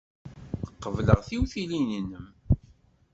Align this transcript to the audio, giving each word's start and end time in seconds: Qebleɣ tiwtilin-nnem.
Qebleɣ 0.83 1.19
tiwtilin-nnem. 1.27 2.25